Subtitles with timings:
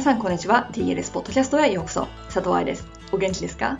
[0.00, 0.66] 皆さんこんにちは。
[0.72, 2.08] DLS ポッドキャストへようこそ。
[2.32, 2.88] 佐藤愛です。
[3.12, 3.78] お元気ですか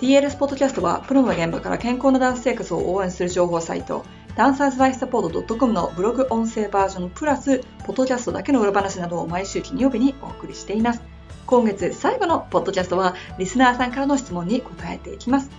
[0.00, 4.04] ?DLS ポッドキャストは、プロの現場から健康なダンス生活を応援する情報サイト、
[4.36, 11.02] ダンサーズライフサポート .com のブログ音声バージョンプラス、ポッドキャストだけの裏話などを毎週金曜日にお送りしています。
[11.46, 15.50] 今月最後のポッドキャストは、リスナーさんからの質問に答えていきます。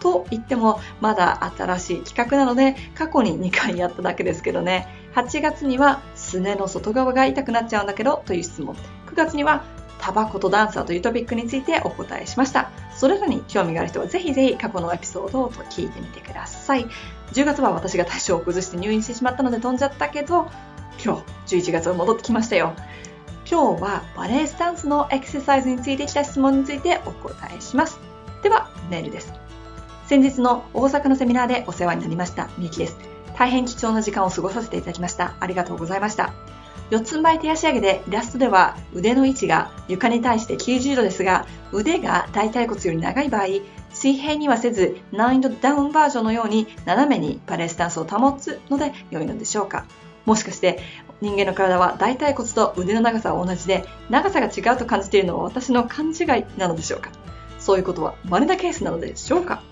[0.00, 8.76] と言っても、まだ新しい企画なので、過去に2回やっただけですけどね、8月には、すねの外側が痛くなっちゃうんだけど、という質問。
[9.18, 9.64] 9月には、
[9.98, 12.70] タバコとダンサーというトピックについてお答えしました。
[12.96, 16.86] それらに興味がある人はぜひぜひ過去のエピソードを聞いてみてください。
[17.32, 20.48] 10月は私が体調を崩して入院してしまったので飛んじゃったけど、
[21.04, 22.74] 今日11月は戻ってきましたよ。
[23.50, 27.98] 今日はバレエスタンスのエクササイズについてきた質問についてお答えします。
[28.44, 29.32] では、メールです。
[30.06, 32.96] 先日の大阪のセミナーでお世話になりました、みゆきです。
[33.36, 35.34] 大変貴重な時間を過ごさせていただきました。
[35.40, 36.32] ありがとうございました。
[36.90, 43.46] 四つん這い手足上げでイラストでは腕の位置が床に対して90度ですが、腕が大腿骨より長い場合、
[43.92, 49.84] 水平にはせず難易度ダウンバージョンのように斜めにパレスタンスを保つので良いのでしょうか。
[50.24, 50.80] もしかして
[51.20, 57.10] 人間の体は大腿骨と腕の長さは同じで長さが違うと感じているのは私の勘違いなのでしょうか。
[57.58, 59.62] そういうことは稀なケースなのでしょうか。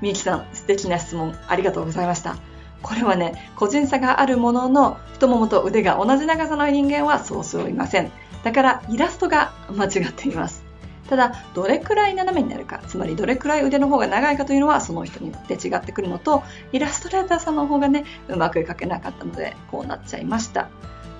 [0.00, 2.36] みゆきさん、素敵な質問ありがとうございました。
[2.84, 8.12] これはね、個人差があるものの、太ももと腕が同じ長さの人間はそうそういません。
[8.44, 10.62] だからイラストが間違っています。
[11.08, 20.68] ただ、どれくらい斜めになるか、つまりどれくらい腕の方が長いかというのはその人によって違ってくるのと、イラストレーターさんの方がね、うまく描けなかったので、こうなっちゃいました。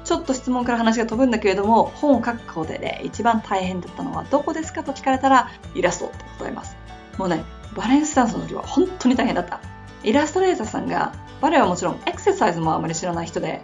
[0.05, 6.77] ちょっと質問から話が飛ぶんだけれども、本を書く工程でね一番大変だったのはどこですかと聞かれたら、イラストって答えます。
[7.17, 7.43] もうね、
[7.75, 9.61] バレンスダンスの時は本当に大変だった。
[10.03, 11.13] イラストレーターさんが、
[11.45, 13.61] バレエはもちろんエクササイズもあまり知らない人で、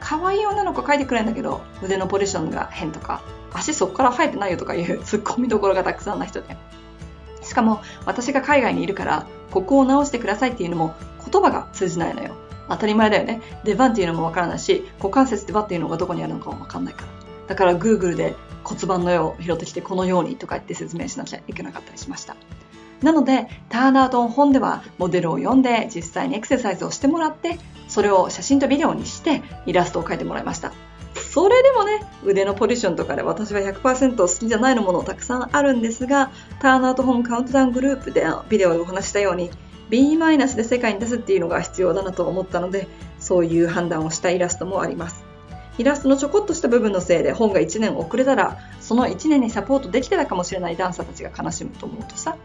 [0.00, 3.22] 可愛い女の子描いてくれるんだけど、腕のポジションが変とか、
[3.54, 6.58] 足そこから生えてないよとかいう ツッコミどころがたくさんな人で。
[7.40, 12.34] しかも、私が海外にいるから、ここを直してくださいっていうのも言葉が通じないのよ。
[12.68, 13.40] 当たり前だよね。
[13.64, 17.08] 出番っていうのもわからないし、股関節ってばっていうのがどこにあるのかもわかんないから。
[17.46, 22.36] だから Google で骨盤の絵を拾ってきてこのようにとか言って説明しなきゃいけなかったりしました。
[23.02, 27.58] なので、ターナートン本ではモデルを読んで実際にエクササイズをしてもらって、
[27.88, 30.72] それを写真とビデオにしてイラストを描いてもらいました。
[31.14, 36.30] それでもね、腕のポジションとかで私は100%好きじゃないのものたくさんあるんですが、
[36.60, 39.50] ターナート本カウントダウングループでビデオでお話したように、
[39.90, 42.88] B マイナスで世界に出すっていうのが必要だなと思ったので、
[43.18, 45.24] そういう判断をしたイラストもあります。
[45.78, 52.36] イラストのちょこっとした部分のせいで本が1年遅れたら、その1年にサポートできてたかもしれないダンサーたちが悲しむと思うとさ、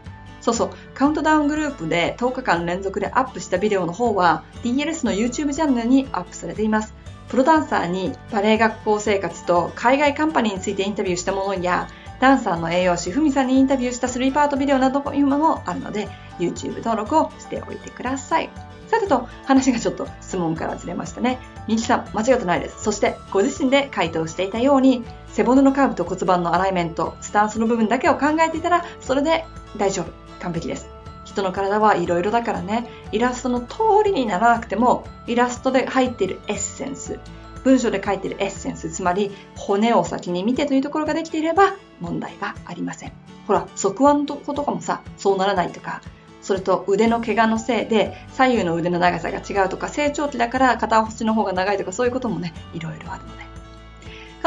[0.47, 6.94] そうそう、カウントダウングループで10日間連続でアップしたビデオの方は DLS の YouTube チャンネルにアップされています。
[7.28, 11.90] プロダンサーにバレエ学校生活と海外カンパニーについてインタビューしたものや、
[12.22, 16.07] ダンサーの栄養士ふみさんにインタビューした3パートビデオなどいうものもあるので、
[16.40, 18.50] YouTube 登録をしておいてください。
[18.88, 21.40] さてと、話がちょっと質問からずれましたね。
[21.68, 22.81] みきさん、間違ってないです。
[22.81, 25.03] そして、ご自身で回答していたように、
[25.38, 29.46] 背骨のカーブと骨盤のアライメント、スタンスの部分だけを考えていたら、それで
[29.78, 30.08] 大丈夫。
[30.40, 30.90] 完璧です。
[31.25, 37.20] 人の体はいろいろだからね、イラストの通りにならなくても、イラストで入っているエッセンス、
[37.64, 43.12] 文章で書いているエッセンス、つまり骨を先に見てというところができていれば問題はありません。
[43.46, 46.02] ほら、側腕の子とかもさ、そうならないとか、
[46.42, 53.47] それと腕の怪我のせいで左右の腕の長さが違うとか、成長期だから片星の方が長いとか、そういうこともね、いろいろあるので。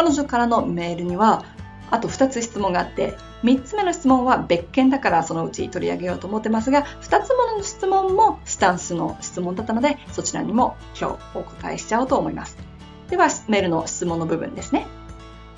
[0.01, 1.45] 彼女からのメールには、
[1.91, 12.57] あと2つ質問があって、3つ目の質問は別件だからそのうち取り上げようと思ってますが、2つ目の質問もスタンスの質問だったので、そちらにも今日お答えしちゃおうと思います。
[13.11, 14.87] では、メールの質問の部分ですね。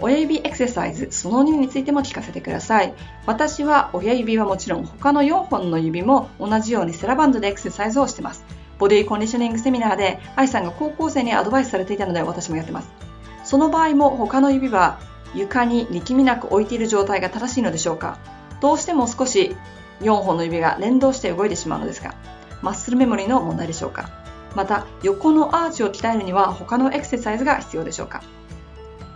[0.01, 2.95] 親指エクササイズその2についても聞かせてください。
[3.27, 8.45] 私は親指はもちろん他の4本の指も同じようにセラバンドでエクササイズをしてます。
[8.81, 13.12] ボディコンディショニングセミナーで愛さんが高校生にアドバイスされていたので私もやってます。
[13.45, 14.99] その場合も他の指は
[15.35, 18.19] 床に力みなく置いている状態が正しいのでしょうか？
[18.61, 19.57] どうしても少し
[20.01, 22.15] 4本の指が連動して動いてしまうのですが、
[22.61, 24.11] マッスルメモリーの問題でしょうか？
[24.55, 28.23] また、横のアーチを鍛えるには他のエクササイズが必要でしょうか？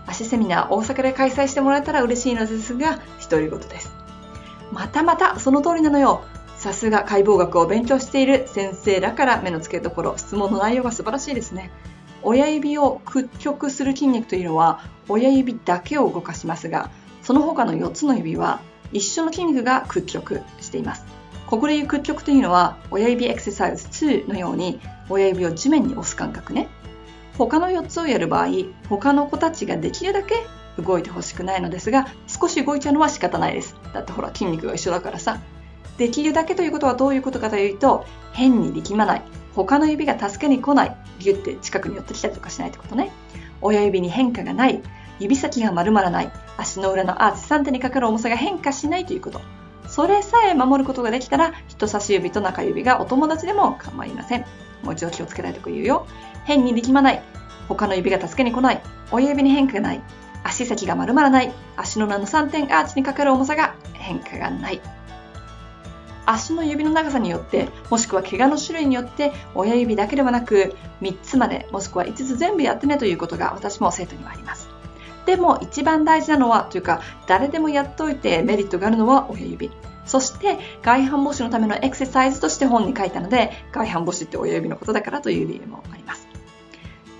[0.06, 3.92] 足セミナー大阪で開催してもらえたら嬉しいのですが、独り言です。
[4.72, 6.24] またまたその通りなのよ。
[6.56, 11.70] さすが解剖学を勉強している先生だから目の付けどころ、質問の内容が素晴らしいですね。
[12.26, 16.90] 親指を屈曲する筋肉というのは親指だけを動かしますが、
[17.22, 18.60] その他の4つの指は
[18.92, 21.04] 一緒の筋肉が屈曲しています。
[21.46, 26.66] ここでいう屈曲というのは親指エクササイズ2のように親指を地面に押す感覚ね。
[27.38, 28.48] 他の4つをやる場合、
[28.88, 30.34] 他の子たちができるだけ
[30.82, 33.76] 動いてほしくないのですが、少し動いちゃうのは仕方ないです。
[33.94, 35.38] だってほら、筋肉が一緒だからさ。
[35.96, 39.22] できるだけということはどういうことかというと、変に力まない。
[39.54, 40.96] 他の指が助けに来ない。
[41.18, 43.12] ギュッて近くに寄ってきたりとかしないってことね。
[43.60, 44.82] 親指に変化がない。
[45.18, 46.30] 指先が丸まらない。
[46.56, 49.40] 足の裏のアーチ3点にかかる重さが変化しないということ。
[49.88, 54.44] それさえ守ることができたら、人差し指と中指がお友達でも構いません。
[54.82, 56.06] もう一度気をつけたいとこ言うよ。
[56.44, 57.22] 変に力まない。
[57.68, 58.82] 他の指が助けに来ない。
[59.10, 60.02] 親指に変化がない。
[60.44, 61.52] 足先が丸まらない。
[61.76, 64.80] 足の裏の3点アーチにかかる重さが変化がない。
[66.26, 74.68] 足の指の長さによって、もしくは怪我の種類によって、親指だけではなく、3つまで、もしくは5つ全部やってねということが私も生徒にはあります。
[75.24, 79.70] でも一番大事なのは、というか、誰でもやっといてメリットがあるのは親指。
[80.06, 86.25] そして、外反母趾のためのエクササイズとして本に書いたので、外反母趾って親指のことだからという理由もあります。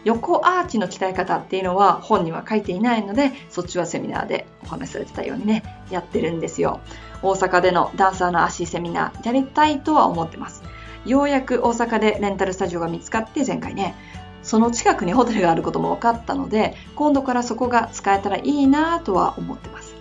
[0.06, 6.78] 横アーチの鍛え方っていうのは本には書いていないので、そっちはセミナーでお話しされてたようにね、やってるんですよ。
[7.22, 10.62] 大阪でのダンサーの足セミナーやりたいとは思ってます。
[11.04, 13.96] ようやく大阪でレンタルスタジオが見つかって前回ね、
[14.44, 19.96] その近くにホテルがあることも分かったので、今度からそこが使えたらいいなとは思ってます。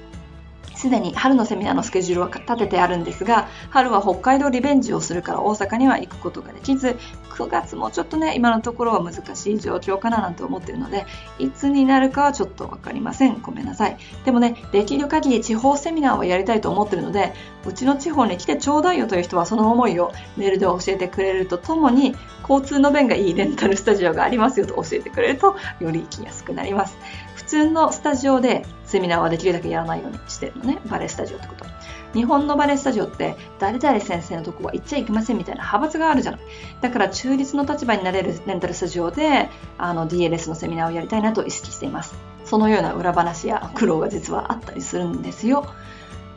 [0.85, 6.95] すでに春のセミナーのスケジュールは立ててあるんですが、春は北海道リベンジをするから大阪には行くことができず、
[7.31, 11.07] 9月もちょっとね、今のところは難しい状況かななんて思ってるので、
[11.39, 13.41] いつになるかはちょっとわかりません。
[13.41, 13.97] ごめんなさい。
[14.25, 17.33] でもね、できる限り地方セミナーをやりたいと思ってるので、
[17.65, 22.15] うちの地方に来てちょうだいよという人はその思いをメールで教えてくれるとともに、
[22.47, 26.95] 交通の便がいいレンタルスタジオがありますよと教えてくれると、より行きやすくなります。
[27.33, 28.65] 普通のスタジオで
[28.95, 30.79] セミナーはできるだけやらないようにしてるのね。
[30.89, 31.65] バレエスタジオってこと。
[32.13, 36.41] 日本のバレエスタジオって誰々先生のとこは行っちゃいけませんみたいな派閥があるじゃない。
[36.79, 42.15] だから中立の立場になれるレンタルスタジオであの DLS のセミナーをやりたいなと意識しています。
[42.45, 45.67] そのような裏話や苦労が実はあったりするんですよ。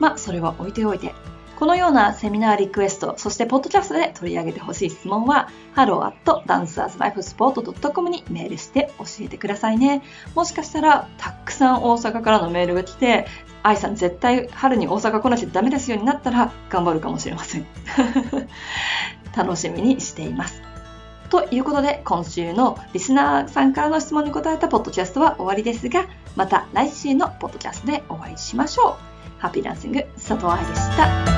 [0.01, 1.15] まあ、それは置いておいて。
[1.59, 10.05] このようなセミナーリクエスト、そしてポッドキャストで取り上げてほしい質問は、hello.dancerslifesport.com にメールして教えてくださいね。
[10.37, 13.27] もしかしたら、たくさん大阪からのメールが来て、
[13.65, 17.67] 愛さん絶対春に大阪来なきゃダメですよになったら頑張るかもしれません。
[19.37, 20.63] 楽しみにしています。
[21.29, 26.07] ということで、今週のリスナーさんからの質問に答えたポッドキャストは終わりですが、
[26.37, 28.95] また来週のポッドキャストでお会いしましょう。
[29.39, 31.38] ハッピーダンシング佐藤愛でした。